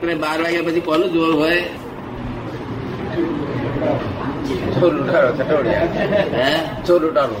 [0.00, 1.62] એટલે બાર વાગ્યા પછી કોનું જોર હોય.
[4.80, 5.30] ચોર લૂંટારો
[6.38, 6.52] હે?
[6.86, 7.38] ચોર લૂંટારો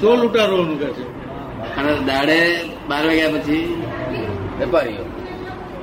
[0.00, 1.04] ચોર લૂંટારોનું કે છે.
[1.76, 2.38] અને દાડે
[2.88, 3.82] બાર વાગ્યા પછી.
[4.58, 5.04] વેપારીઓ.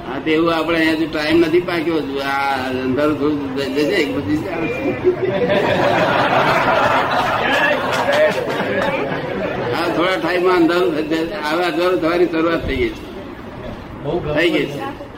[0.07, 1.99] હા તો એવું આપણે અહીંયા હજુ ટાઈમ નથી પાક્યો.
[2.25, 2.53] આ
[2.83, 4.37] અંધારું થોડું જશે એક પછી
[9.73, 11.35] હા થોડા ટાઈમમાં અંધારું થઈ જશે.
[11.51, 13.01] હવે અંધારું થવાની શરૂઆત થઈ ગઈ છે.
[14.35, 14.75] થઈ ગઈ છે.
[14.75, 15.08] ને?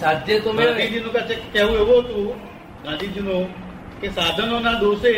[0.00, 1.12] સાધ્ય તો ગાંધીજીનું
[1.52, 2.28] કહેવું એવું હતું
[2.84, 3.44] ગાંધીજીનું
[4.00, 5.12] કે સાધનોના દોષે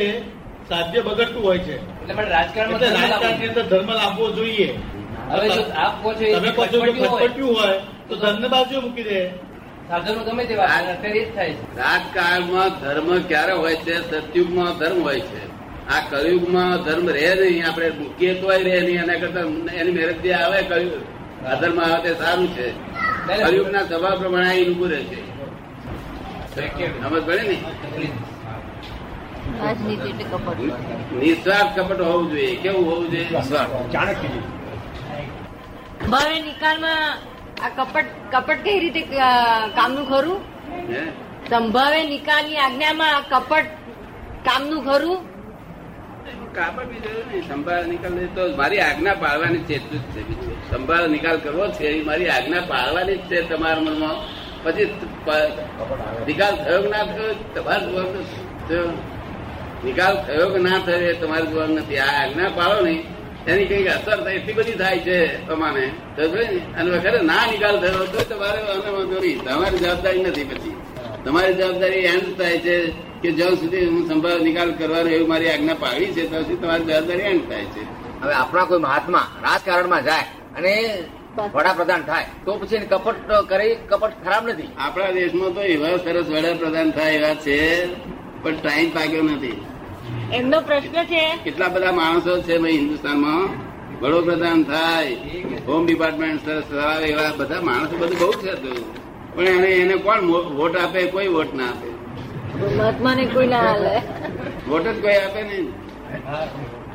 [0.71, 1.77] સાધ્ય બગડતું હોય છે.
[1.77, 4.69] એટલે પણ રાજકારણમાં રાજકારણની અંદર ધર્મ લાવવો જોઈએ.
[5.30, 7.77] હવે જો આપ કહો છો તમે કહો છો કે ખટપટિયું હોય,
[8.09, 9.21] તો ધર્મને બાજુ મૂકી દે.
[9.88, 11.65] સાધનો ગમે તેવા અત્યારે એ જ થાય છે.
[11.83, 13.95] રાજકારણમાં ધર્મ ક્યારે હોય છે?
[14.09, 15.43] સતયુગમાં ધર્મ હોય છે.
[15.95, 19.45] આ કળિયુગમાં ધર્મ રહે નહીં આપણે મૂકીએ તોય રહે નહીં એના કરતા
[19.80, 20.60] એની મહેનત જે આવે
[21.43, 22.67] કળિયુગમાં આવે સારું છે.
[23.27, 25.19] કળિયુગના સ્વભાવ પ્રમાણે અહીં ઊભું રહે છે.
[26.55, 27.57] સમજ પડે ને?
[29.60, 30.59] રાજનીતિ એટલે કપટ.
[31.23, 32.55] નિસ્વાર્થ કપટ હોવું જોઈએ.
[32.63, 33.29] કેવું હોવું જોઈએ?
[36.10, 37.02] ભાવે નિકાલમાં
[37.65, 39.02] આ કપટ કપટ કઈ રીતે
[39.77, 40.41] કામનું ખરું?
[41.51, 43.69] સંભાવે નિકાલની આજ્ઞામાં આ કપટ
[44.49, 45.19] કામનું ખરું?
[46.56, 50.20] કાપડ બી જરૂર નહીં સંભાળ નિકાલ તો મારી આજ્ઞા પાળવાની છે જ છે
[50.70, 54.16] સંભાળ નિકાલ કરવો છે, એ મારી આજ્ઞા પાળવાની જ છે તમારા મનમાં.
[54.65, 54.87] પછી
[56.29, 58.24] નિકાલ થયો ના થયો, તમારે જોવાનું
[59.84, 62.01] નિકાલ થયો કે ના થયો એ તમારે જોવાનું નથી.
[62.07, 63.02] આ આજ્ઞા પાળો નહીં
[63.51, 65.16] એની કંઈક અસર થાય, એટલી બધી થાય છે
[65.48, 65.84] તમારે
[66.78, 69.37] અને વખતે ના નિકાલ થયો તો તમારે તમારી
[69.82, 70.75] જવાબદારી નથી પછી.
[71.25, 72.75] તમારી જવાબદારી એમ થાય છે
[73.22, 76.84] કે જ્યાં સુધી હું સંભાળ નિકાલ કરવાનો એવું મારી આજ્ઞા પાડી છે ત્યાં સુધી તમારી
[76.84, 77.82] જવાબદારી એમ થાય છે.
[78.22, 80.26] હવે આપણા કોઈ મહાત્મા રાજકારણમાં જાય
[80.56, 80.75] અને
[81.54, 84.71] વડાપ્રધાન થાય તો પછી કપટ કરે કપટ ખરાબ નથી.
[84.78, 87.59] આપણા દેશમાં તો એવા સરસ વડાપ્રધાન થાય એવા છે
[88.43, 89.58] પણ ટાઈમ પાક્યો નથી.
[90.32, 91.25] એમનો પ્રશ્ન છે.
[91.44, 93.44] કેટલા બધા માણસો છે ભાઈ હિન્દુસ્તાનમાં?
[94.00, 95.12] વડોપ્રધાન થાય
[95.69, 98.72] હોમ ડિપાર્ટમેન્ટ સરસ ચલાવે એવા બધા માણસો બધું બહુ છે તો.
[99.34, 100.20] પણ એને એને કોણ
[100.58, 101.00] વોટ આપે?
[101.14, 101.89] કોઈ વોટ ના આપે.
[102.55, 103.94] મહાત્માને કોઈ ના હાલે.
[104.69, 105.66] વોટ જ કોઈ આપે નહીં.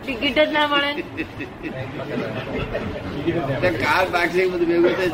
[0.01, 0.89] ટિકિટ જ ના મળે.
[3.83, 5.09] કાર કાળ બધું ભેગું થશે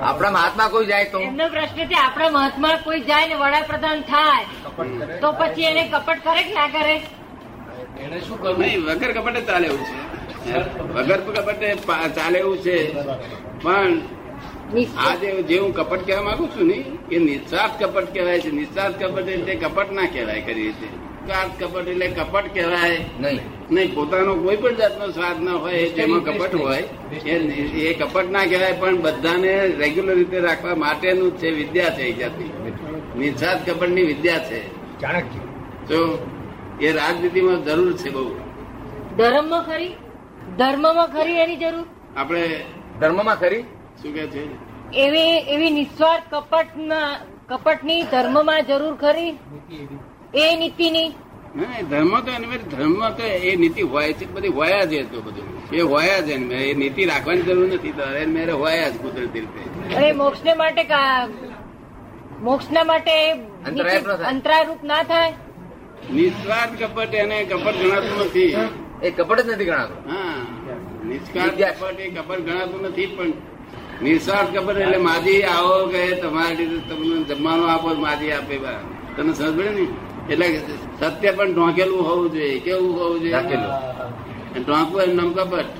[0.00, 1.18] આપણા મહાત્મા કોઈ જાય તો?
[1.20, 4.44] એમનો પ્રશ્ન છે આપણા મહાત્મા કોઈ જાય ને વડાપ્રધાન થાય
[5.20, 6.96] તો પછી એને કપટ કરે કે ના કરે
[8.02, 8.60] એને શું કરવું?
[8.60, 10.58] નહીં વગર કપટે ચાલે એવું છે.
[10.96, 11.68] વગર કપટે
[12.16, 12.76] ચાલે એવું છે.
[13.62, 13.92] પણ
[14.74, 15.14] આ
[15.48, 18.50] જે હું કપટ કહેવા માંગુ છું ને એ નિસ્વાર્થ કપટ કહેવાય છે.
[18.50, 20.88] નિસ્વાર્થ કપટ એટલે કપટ ના કહેવાય કરી રીતે.
[21.26, 23.40] સ્વાર્થ કપટ એટલે કપટ કહેવાય નહીં.
[23.70, 26.82] નહીં પોતાનો કોઈ પણ જાતનો સ્વાદ ના હોય એ જેમાં કપટ હોય
[27.26, 27.40] એ
[27.88, 32.18] એ કપટ ના કહેવાય પણ બધાને રેગ્યુલર રીતે રાખવા માટેનું જ છે વિદ્યા છે એક
[32.18, 32.50] જાતની.
[33.18, 34.60] નિસ્વાર્થ કપટની વિદ્યા છે.
[35.88, 36.28] તો
[36.80, 38.36] એ રાજનીતિમાં જરૂર છે બહુ.
[39.16, 39.92] ધર્મમાં ખરી?
[40.58, 41.86] ધર્મમાં ખરી એની જરૂર?
[42.16, 42.60] આપણે
[43.00, 43.64] ધર્મમાં ખરી?
[44.02, 44.42] શું કે છે?
[45.04, 47.10] એવી એવી નિસ્વાર્થ કપટના
[47.48, 49.32] કપટની ધર્મમાં જરૂર ખરી?
[50.34, 51.08] એ નીતિની?
[51.54, 52.58] ના, ધર્મ તો એની
[53.18, 55.46] તો એ નીતિ હોય છે બધી હોય જ તો બધું.
[55.72, 59.60] એ હોય જ એની એ નીતિ રાખવાની જરૂર નથી એની મેરે હોય જ કુદરતી રીતે.
[59.96, 60.82] અરે મોક્ષને માટે
[62.46, 63.14] મોક્ષ ના માટે
[63.66, 64.28] અંતરાય ન થાય.
[64.30, 65.32] અંતરાયરૂપ ના થાય?
[66.16, 68.52] નિસ્વાર્થ કપટ એને કપટ ગણાતું નથી.
[69.02, 69.98] એ કપટ જ નથી ગણાતું.
[70.10, 70.38] હા
[71.10, 73.32] નિસ્વાર્થ કપટ એ કપટ ગણાતું નથી પણ
[74.02, 78.80] નિસ્વાર્થ ખબર એટલે માજી આવો કે તમારી રીતે તમને જમવાનું આપો માજી આપે બા.
[79.16, 79.84] તમને સમજ પડે ને?
[80.32, 80.46] એટલે
[81.00, 83.32] સત્ય પણ ઢોંકેલું હોવું જોઈએ કેવું હોવું જોઈએ?
[83.32, 83.72] ઢાંકેલું.
[84.66, 85.70] ઢોંકવું એમ નામ કપટ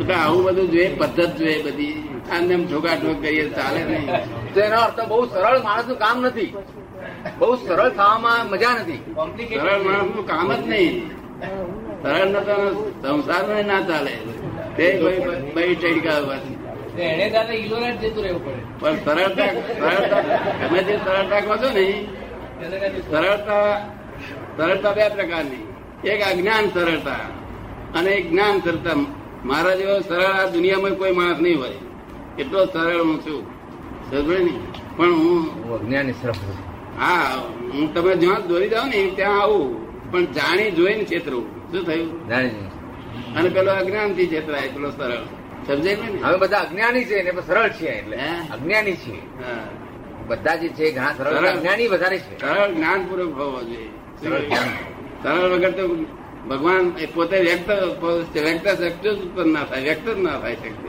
[0.00, 1.96] એટલે આવું બધું જોઈએ પદ્ધત જોઈએ બધી.
[2.32, 4.06] આને એમ ઠોકાઠોક કરીએ ચાલે નહીં.
[4.54, 6.50] તો એનો અર્થ બહુ સરળ માણસનું કામ નથી.
[7.38, 9.00] બહુ સરળ થવામાં મજા નથી.
[9.60, 10.94] સરળ માણસનું કામ જ નહીં.
[12.06, 12.36] સરળ ન
[13.02, 14.12] સંસાર ના ચાલે.
[14.74, 16.20] ટેડકા
[17.92, 18.62] જતું રહેવું પડે.
[18.80, 22.06] પણ સરળતા સરળતા તમે જે સરળતા કહો છો ને
[23.10, 23.90] સરળતા
[24.56, 25.66] સરળતા બે પ્રકારની.
[26.08, 27.20] એક અજ્ઞાન સરળતા
[27.98, 29.06] અને એક જ્ઞાન સરળતા.
[29.44, 31.78] મારા જેવો સરળ આ દુનિયામાં કોઈ માણસ નહીં હોય.
[32.38, 33.46] એટલો સરળ હું છું.
[34.10, 34.52] સમજે ને?
[34.96, 36.34] પણ હું હું અજ્ઞાની સરળ
[36.98, 37.42] હા
[37.72, 39.85] હું તમે જ્યાં દોરી જાઉં ને ત્યાં આવું.
[40.16, 42.10] પણ જાણી જોઈને છેતરું શું થયું?
[42.28, 42.68] જાણી
[43.36, 45.24] અને પેલો અજ્ઞાનથી છેતરાય પેલો સરળ.
[45.66, 46.18] સમજાય ને?
[46.24, 48.16] હવે બધા અજ્ઞાની છે ને સરળ છે એટલે
[48.54, 49.16] અજ્ઞાની છે.
[50.28, 51.46] બધા જે છે ઘણા સરળ.
[51.54, 52.34] અજ્ઞાની વધારે છે.
[52.40, 53.90] સરળ જ્ઞાન પૂર્વક હોવો જોઈએ.
[55.22, 55.84] સરળ વગર તો
[56.50, 56.84] ભગવાન
[57.14, 57.68] પોતે વ્યક્ત
[58.46, 60.88] વ્યક્ત શક્તિ ઉત્પન્ન ના થાય વ્યક્ત જ ના થાય શક્તિ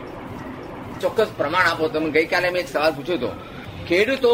[1.02, 1.84] ચોક્કસ પ્રમાણ આપો.
[1.94, 3.32] તમે ગઈકાલે મેં એક સવાલ પૂછ્યો હતો.
[3.88, 4.34] ખેડૂતો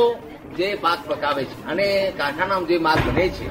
[0.57, 1.87] જે પાક પકાવે છે અને
[2.17, 3.47] કારખાનામાં જે માલ બને છે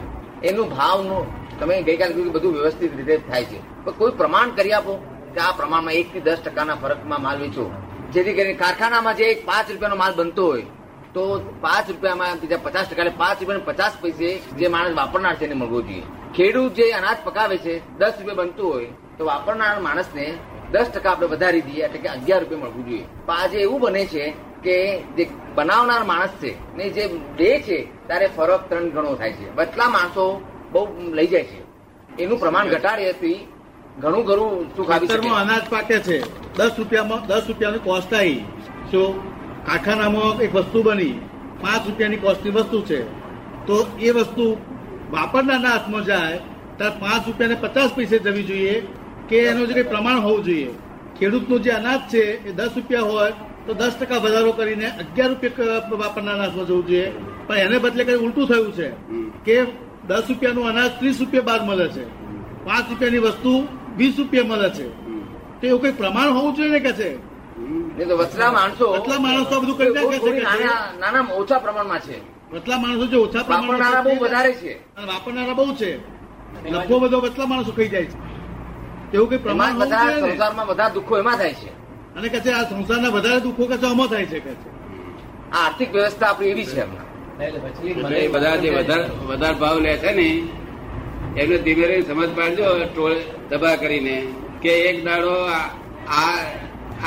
[0.50, 1.24] એનું ભાવનું
[1.58, 3.58] તમે ગઈકાલે કીધું બધું વ્યવસ્થિત રીતે થાય છે.
[3.84, 4.94] પણ કોઈ પ્રમાણ કરી આપો
[5.34, 7.64] કે આ પ્રમાણમાં એક થી દસ ટકાના ફરકમાં માલ વેચો.
[8.12, 10.66] જેથી કરીને કારખાનામાં જે એક પાંચ રૂપિયાનો માલ બનતો હોય,
[11.14, 11.22] તો
[11.60, 14.28] પાંચ રૂપિયામાં બીજા પચાસ ટકા એટલે પાંચ રૂપિયા પચાસ પૈસે
[14.58, 16.04] જે માણસ વાપરનાર છે એને મળવો જોઈએ.
[16.36, 20.26] ખેડૂત જે અનાજ પકાવે છે, દસ રૂપિયા બનતું હોય, તો વાપરનાર માણસને
[20.72, 23.06] દસ ટકા આપણે વધારી દઈએ એટલે કે અગિયાર રૂપિયા મળવું જોઈએ.
[23.28, 24.24] આજે એવું બને છે
[24.62, 29.54] કે જે બનાવનાર માણસ છે ને જે દે છે, ત્યારે ફરક ત્રણ ગણો થાય છે.
[29.54, 30.42] બટલા માણસો
[30.72, 31.62] બહુ લઈ જાય છે.
[32.22, 33.48] એનું પ્રમાણ ઘટાડેથી
[33.98, 36.20] ઘણું ઘણું સુખ આવી અનાજ પાકે છે.
[36.56, 38.44] દસ રૂપિયામાં, દસ રૂપિયાની કોસ્ટ આવી.
[38.90, 39.32] શું?
[39.66, 41.12] કારખાનામાં એક વસ્તુ બની.
[41.60, 43.02] પાંચ રૂપિયાની કોસ્ટની વસ્તુ છે.
[43.66, 44.56] તો એ વસ્તુ
[45.10, 46.38] વાપરનારના હાથમાં જાય,
[46.76, 48.86] ત્યારે પાંચ રૂપિયાને પચાસ પૈસે જવી જોઈએ
[49.28, 50.70] કે એનું જે કંઈ પ્રમાણ હોવું જોઈએ.
[51.18, 53.32] ખેડૂતનું જે અનાજ છે, એ દસ રૂપિયા હોય
[53.66, 57.12] તો દસ ટકા વધારો કરીને અગિયાર રૂપિયા વાપરના નાખવા જવું જોઈએ.
[57.46, 58.92] પણ એને બદલે કંઈ ઉલટું થયું છે
[59.44, 59.66] કે
[60.08, 62.04] દસ રૂપિયાનું અનાજ ત્રીસ રૂપિયા બાદ મળે છે.
[62.64, 64.86] પાંચ રૂપિયાની વસ્તુ વીસ રૂપિયા મળે છે.
[65.60, 67.32] તો એવું કઈ પ્રમાણ હોવું જોઈએ ને કે છે.
[68.08, 70.30] તો વચલા માણસો વચલા માણસો બધું કરી નાખે છે?
[71.00, 72.16] નાના ઓછા પ્રમાણમાં છે.
[72.52, 74.96] વચલા માણસો જે ઓછા પ્રમાણમાં બહુ વધારે છે.
[74.96, 75.98] અને વાપરનારા બહુ છે.
[76.70, 78.18] લખો બધો વચલા માણસો ખાઈ જાય છે.
[79.14, 81.81] એવું કઈ પ્રમાણ વધારે સંસારમાં બધા દુઃખો એમાં થાય છે.
[82.16, 84.68] અને કહે છે આ સંસારના વધારે દુઃખો કે છે આમાં થાય છે કે છે.
[85.52, 87.12] આ આર્થિક વ્યવસ્થા આપણી એવી છે હમણાં
[88.32, 90.48] બધા જે વધારે વધારે ભાવ લે છે ને
[91.40, 93.14] એમને ધીમે ધીમે સમજ પાડજો ટોળ
[93.50, 94.26] દબા કરીને
[94.62, 95.58] કે એક દાડો આ
[96.08, 96.44] આ-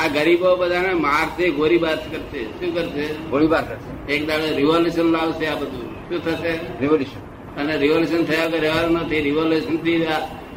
[0.04, 2.44] આ ગરીબો બધાને મારશે ગોળીબાર કરશે.
[2.44, 3.14] શું કરશે?
[3.14, 4.14] ગોળીબાર કરશે.
[4.14, 5.94] એક દાડો રિવોલ્યુશન લાવશે આ બધું.
[6.10, 6.52] શું થશે?
[6.82, 9.22] રિવોલ્યુશન અને રિવોલ્યુશન થયા વગર રહેવાનું નથી.
[9.22, 10.08] રિવોલ્યુશનથી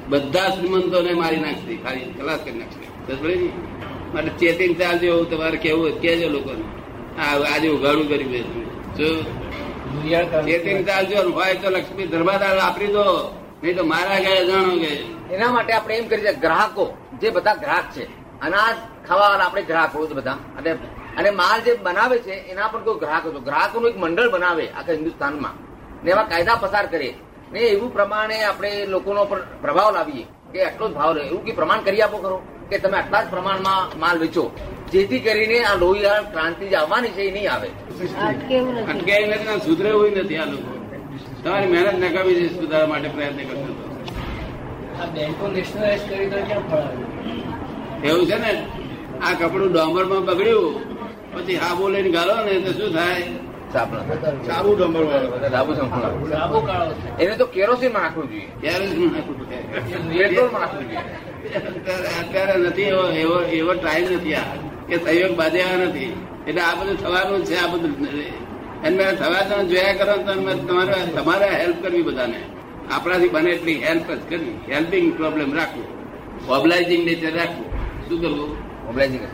[0.09, 1.77] બધા શ્રીમંતોને મારી નાખશે.
[1.77, 3.49] ખાલી ખલાસ કરી નાખશે?
[4.12, 6.64] માટે ચેતિંગ ચાલજો એવું તમારે કેવું કહેજો લોકોને.
[7.22, 8.46] આ આજે ઉઘાડું કરી મેં
[8.99, 9.08] જો
[10.49, 13.05] ચેતિંગ ચાલજો હોય તો લક્ષ્મી ધર્માદાર વાપરી દો.
[13.62, 14.93] નહીં તો મારા ગયા જાણો કે
[15.34, 16.84] એના માટે આપણે એમ કરીએ ગ્રાહકો
[17.20, 18.05] જે બધા ગ્રાહક છે
[18.46, 18.76] અનાજ
[19.06, 20.38] ખાવાના આપણે ગ્રાહકો જ બધા.
[20.58, 20.70] અને
[21.19, 24.96] અને માલ જે બનાવે છે એના પણ કોઈ ગ્રાહક હતો ગ્રાહકોનું એક મંડળ બનાવે આખા
[24.99, 25.55] હિન્દુસ્તાનમાં.
[26.02, 27.10] ને એવા કાયદા પસાર કરે
[27.52, 31.52] ને એવું પ્રમાણે આપણે લોકોનો પર પ્રભાવ લાવીએ કે આટલો જ ભાવ લે એવું કે
[31.58, 32.38] પ્રમાણ કરી આપો ખરો?
[32.70, 34.44] કે તમે આટલા જ પ્રમાણમાં માલ વેચો.
[34.93, 37.70] જેથી કરીને આ લોહિયાળ ક્રાંતિ જે આવવાની છે એ નહીં આવે.
[38.91, 39.61] અટકાય નથી?
[39.67, 40.70] સુધરે એવું નથી આ લોકો.
[41.43, 43.85] તમારી મહેનત નકામી છે સુધારા માટે પ્રયત્ન કરતો તો.
[45.00, 48.53] આ બેંકો નેશનલાઇઝ કરી તો ક્યાં ફળ આવ્યું એવું છે ને?
[49.26, 50.75] આ કપડું ડોમરમાં બગડ્યું
[51.32, 53.23] પછી હાબો લઈને ગાળો ને તો શું થાય.
[53.73, 54.70] સાબુ.
[54.76, 56.31] ડમર વાળો સાબુ સંપૂર્ણ.
[56.31, 58.49] સાબુ કાળો એને તો કેરોસીનમાં નાખવું જોઈએ.
[58.62, 59.56] કેરોસીન નાખવું પડે.
[60.19, 61.28] પેટ્રોલમાં નાખવું જોઈએ.
[62.20, 64.43] અત્યારે નથી એવો એવો એવો ટાઈમ નથી આ.
[64.88, 66.26] કે સહયોગ બાંધ્યા નથી.
[66.46, 68.06] એટલે આ બધું થવાનું છે આ બધું
[68.85, 72.40] એને થવા તમે જોયા કરો તમે તમારે તમારે હેલ્પ કરવી બધાને.
[72.90, 74.73] આપણાથી બને એટલી હેલ્પ જ કરવી.
[74.73, 75.85] હેલ્પિંગ પ્રોબ્લેમ રાખવું.
[76.46, 77.67] મોબલાઇઝિંગ નેચર રાખવું.
[78.08, 78.50] શું કરવું?
[78.87, 79.26] મોબલાઇઝિંગ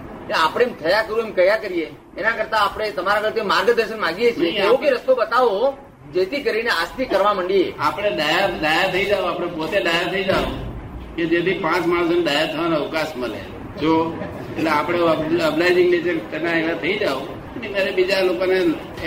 [0.44, 1.86] આપણે એમ થયા કરું એમ કયા કરીએ?
[2.18, 4.50] એના કરતા આપણે તમારા કરતા માર્ગદર્શન માંગીએ છીએ.
[4.50, 5.78] એવો કઈ કે રસ્તો બતાવો
[6.14, 7.72] જેથી કરીને આસ્તી કરવા માંડીએ.
[7.78, 10.73] આપણે ડાયા ડાયા થઈ જાવ આપણે પોતે ડાયા થઈ જાવ
[11.16, 13.38] કે જેથી પાંચ માણસોને ડાયા થવાનો અવકાશ મળે.
[13.80, 14.16] જો
[14.56, 14.98] એટલે આપણે
[15.38, 17.26] અબ્લાઇઝિંગ નેચર કરનાર એવા થઈ જાવ
[17.72, 18.54] ત્યારે બીજા લોકોને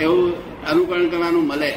[0.00, 0.32] એવું
[0.66, 1.70] અનુકરણ કરવાનું મળે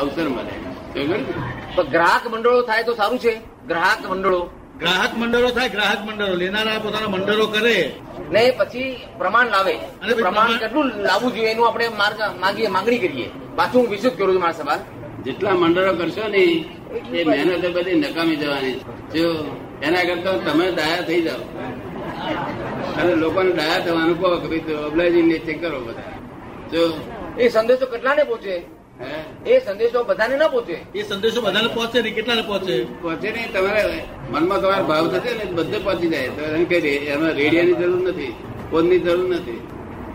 [0.00, 0.68] અવસર મળે.
[0.94, 3.40] તો પણ ગ્રાહક મંડળો થાય તો સારું છે?
[3.68, 4.50] ગ્રાહક મંડળો.
[4.78, 6.34] ગ્રાહક મંડળો થાય ગ્રાહક મંડળો.
[6.34, 7.92] લેનારા પોતાના મંડળો કરે.
[8.30, 9.72] ને પછી પ્રમાણ લાવે.
[9.72, 13.30] અને પ્રમાણ પ્રમાણ- કેટલું લાવવું જોઈએ એનું આપણે માર્ગ માંગીએ માંગણી કરીએ.
[13.56, 14.78] પાછું હું વિસ્તૃત કરું છું મારા સવાલ.
[15.24, 16.42] જેટલા મંડળો કરશો ને
[17.12, 18.76] એ મહેનત બધી નકામી જવાની
[19.14, 19.28] જો
[19.82, 21.44] એના કરતા તમે ડાયા થઈ જાઓ.
[22.98, 26.12] અને લોકોને ડાયા થવાનું કહો કે ભાઈ અબલાજી ને ચેક કરો બધા.
[26.72, 26.82] જો
[27.38, 28.54] એ સંદેશો કેટલાને પહોંચે?
[29.00, 29.10] હે?
[29.46, 30.76] એ સંદેશો બધાને ના પહોંચે?
[30.94, 32.74] એ સંદેશો બધાને પહોંચે ને કેટલાને પહોંચે?
[33.02, 36.28] પહોંચે નહીં તમારે મનમાં તમારો ભાવ થશે ને બધે પહોંચી જાય.
[36.28, 36.76] તો એમ કે
[37.08, 38.34] એમાં રેડિયાની જરૂર નથી
[38.70, 39.60] ફોનની જરૂર નથી.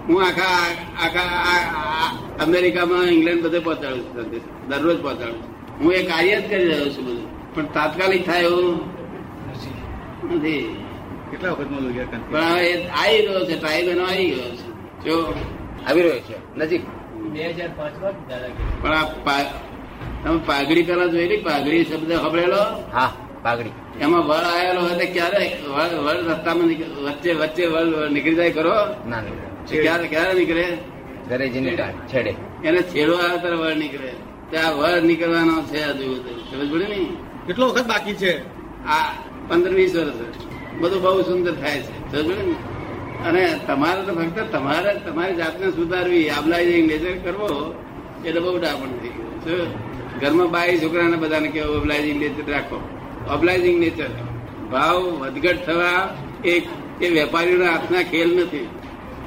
[0.08, 0.58] હું આખા
[1.06, 2.08] આખા
[2.44, 5.42] અમેરિકામાં ઇંગ્લેન્ડ બધે પહોંચાડું છું દરરોજ પહોંચાડું
[5.82, 7.28] હું એ કાર્ય જ કરી રહ્યો છું બધું.
[7.56, 8.68] પણ તાત્કાલિક થાય એવું
[10.36, 10.64] નથી.
[11.32, 11.68] કેટલા વખત
[12.32, 14.68] પણ હવે એ આવી રહ્યો છે ટાઈમ એનો આવી ગયો છે.
[15.06, 15.16] જો
[15.88, 16.84] આવી રહ્યો છે નજીક?
[17.34, 17.96] બે હજાર પાંચ
[18.82, 19.06] પણ આ
[20.24, 21.42] તમે પાઘડી પેલા જોયેલી?
[21.48, 22.62] પાઘડી શબ્દ ખબરેલો?
[22.94, 23.10] હા
[23.44, 23.74] પાઘડી.
[24.02, 25.46] એમાં વળ આવેલો હોય ક્યારે?
[26.06, 26.68] વળ રસ્તામાં
[27.06, 28.76] વચ્ચે વચ્ચે વળ નીકળી જાય કરો
[29.10, 29.53] ના નીકળે.
[29.70, 30.66] ક્યારે ક્યારે નીકળે?
[31.30, 31.72] ઘરે જઈને
[32.14, 32.36] છેડે.
[32.64, 34.12] એને છેડો આવે ત્યારે વળ નીકળે.
[34.50, 36.16] ત્યાં વળ નીકળવાનો છે હજુ
[36.52, 37.00] સમજ પડે ને
[37.48, 38.34] કેટલો વખત બાકી છે?
[38.86, 39.14] આ
[39.48, 40.20] પંદર વીસ વર્ષ
[40.80, 42.12] બધું બહુ સુંદર થાય છે.
[42.12, 42.56] સમજો ને?
[43.28, 47.76] અને તમારે તો ફક્ત તમારે તમારી જાતને સુધારવી આબલાઇઝિંગ નેચર કરવો
[48.26, 49.68] એટલે બહુ ડાપણ થઈ ગયું?
[50.20, 52.80] ઘરમાં બાઈ છોકરાને બધાને કેવું ઓબલાઇઝિંગ નેચર રાખો.
[53.34, 54.10] ઓબલાઇઝિંગ નેચર
[54.72, 56.64] ભાવ વધઘટ થવા એક
[57.02, 58.68] એ વેપારીઓના હાથના ખેલ નથી.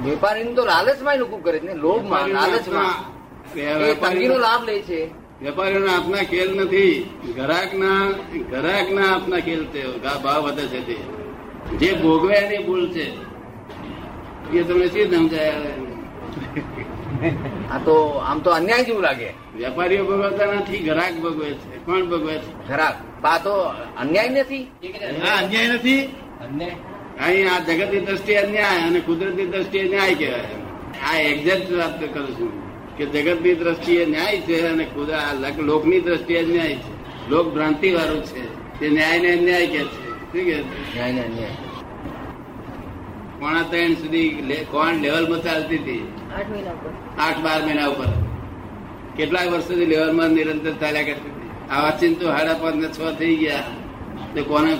[0.03, 3.17] વેપારીને તો લાલચમાં લોકો કરે છે ને લોભમાં લાલચમાં.
[3.59, 5.09] એ તંગીનો લાભ લે છે.
[5.41, 7.09] વેપારીઓના હાથના ખેલ નથી.
[7.35, 8.11] ગ્રાહકના
[8.49, 11.17] ગ્રાહકના હાથના ખેલ છે ગા- ભાવ વધે છે તે.
[11.77, 13.11] જે ભોગવે એની ભૂલ છે.
[14.53, 15.53] એ તમને શી સમજાય
[17.71, 19.33] આ તો આમ તો અન્યાય જેવું લાગે.
[19.55, 21.85] વેપારીઓ ભોગવતા નથી ગ્રાહક ભોગવે છે.
[21.85, 22.67] કોણ ભોગવે છે?
[22.67, 23.51] ગ્રાહક આ તો
[23.97, 24.63] અન્યાય નથી.
[25.37, 26.05] અન્યાય નથી.
[26.05, 26.75] અને
[27.23, 31.13] અહીં આ જગતની દ્રષ્ટિએ ન્યાય અને કુદરતની દ્રષ્ટિએ ન્યાય કહેવાય.
[31.13, 32.51] આ એક્ઝેક્ટ વાત કરું છું
[32.97, 34.87] કે જગતની દ્રષ્ટિએ ન્યાય છે અને
[35.59, 37.29] લોકની દ્રષ્ટિએ ન્યાય છે.
[37.29, 38.79] લોક ભ્રાંતિ વાળું છે.
[38.79, 40.07] તે ન્યાય ને અન્યાય કે છે.
[40.95, 41.49] ન્યાય ને અન્યાય.
[43.39, 44.29] પોણા ત્રણ સુધી
[44.71, 46.13] કોણ લેવલમાં ચાલતી હતી?
[46.37, 46.89] આઠ મહિના ઉપર.
[47.19, 48.05] આઠ બાર મહિના ઉપર.
[49.17, 51.49] કેટલાક વર્ષોથી લેવલમાં નિરંતર ચાલ્યા કરતી હતી.
[51.69, 53.63] આ વાંચીને તો હાડા પાંચ ને છ થઈ ગયા.
[54.35, 54.77] તો કોને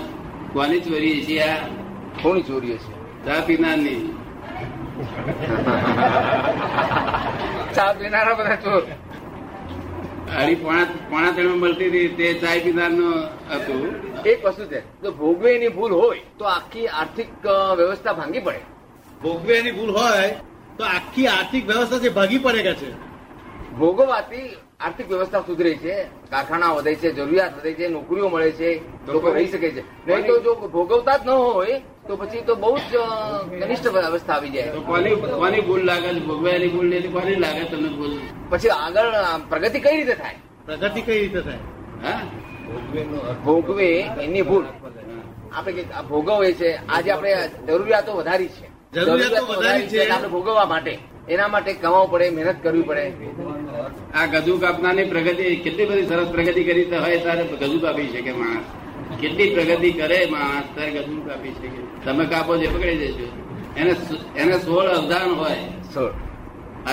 [0.53, 1.76] કોની ચોરી છે આ?
[2.21, 2.91] કોની ચોરી છે
[3.25, 4.01] ચા પીનારની.
[7.75, 8.83] ચા પીનારા બધા ચોર.
[10.39, 13.17] અઢી પોણા પોણા ત્રણ મળતી હતી તે ચાય પીનારનું
[13.53, 13.83] હતું.
[14.31, 17.29] એક વસ્તુ છે જો ભોગવે એની ભૂલ હોય તો આખી આર્થિક
[17.79, 18.61] વ્યવસ્થા ભાંગી પડે.
[19.23, 20.29] ભોગવે એની ભૂલ હોય
[20.77, 22.89] તો આખી આર્થિક વ્યવસ્થા જે ભાગી પડે કે છે?
[23.79, 25.93] ભોગવવાથી આર્થિક વ્યવસ્થા સુધરે છે
[26.29, 28.69] કારખાના વધે છે જરૂરિયાત વધે છે નોકરીઓ મળે છે
[29.07, 29.81] લોકો રહી શકે છે.
[30.07, 33.05] નહીં તો જો ભોગવતા જ ન હોય તો પછી તો બહુ જ અ,
[33.61, 34.71] કનિષ્ઠ અવસ્થા આવી જાય.
[34.71, 36.19] તો કોની કોની ભૂલ લાગે છે?
[36.19, 38.13] ભૂલ નથી કોની લાગે તમને ભૂલ?
[38.49, 39.09] પછી આગળ
[39.49, 40.37] પ્રગતિ કઈ રીતે થાય?
[40.65, 41.59] પ્રગતિ કઈ રીતે થાય?
[42.03, 42.21] હા?
[43.45, 43.89] ભોગવે
[44.21, 44.65] એની ભૂલ.
[45.51, 47.31] આપણે ભોગવે છે આજે આપણે
[47.67, 48.65] જરૂરિયાતો વધારી છે.
[48.93, 50.09] જરૂરિયાતો વધારી છે.
[50.09, 50.93] આપણે ભોગવવા માટે.
[51.29, 53.05] એના માટે કમાવું પડે મહેનત કરવી પડે.
[54.15, 58.65] આ ગજુ કાપનારની પ્રગતિ કેટલી બધી સરસ પ્રગતિ કરી હોય ત્યારે ગજુ કાપી શકે માણસ?
[59.21, 63.27] કેટલી પ્રગતિ કરે માણસ ત્યારે ગજુ કાપી શકે તમે કાપો જે પકડી દેજો.
[63.77, 63.95] એને
[64.35, 65.55] એને સોળ અવધાન હોય.
[65.93, 66.11] સોળ.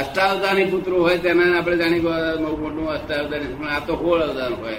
[0.01, 4.77] અષ્ટાવધાની પુત્રો હોય તેને આપણે જાણી બહુ મોટું અષ્ટાવધાની પણ આ તો સોળ અવધાન હોય.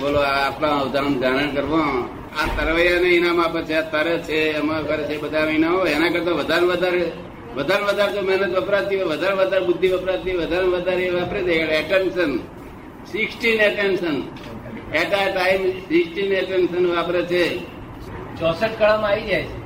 [0.00, 2.08] બોલો આ આપણા અવધાન ધારણ કરવા.
[2.38, 5.78] આ તરવૈયાને ઇનામ આપે છે તરે છે એમાં કરે છે બધા ઇનામો.
[5.78, 7.12] હોય એના કરતા વધારે વધારે
[7.56, 11.54] વધારે વધારે મહેનત વપરાતી હોય, વધારે વધારે બુદ્ધિ વપરાતી વધારે વધારે એ વાપરે છે.
[11.80, 12.32] Attention
[13.06, 14.16] sixteen attention
[14.92, 17.44] at a time sixteen attention વાપરે છે.
[18.40, 19.61] ચોસઠ કળામાં આવી જાય છે.